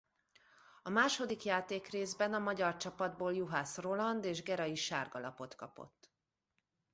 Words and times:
A 0.83 0.89
második 0.89 1.43
játékrészben 1.43 2.33
a 2.33 2.39
magyar 2.39 2.77
csapatból 2.77 3.33
Juhász 3.35 3.77
Roland 3.77 4.23
és 4.23 4.43
Gera 4.43 4.65
is 4.65 4.83
sárga 4.83 5.19
lapot 5.19 5.55
kapott. 5.55 6.11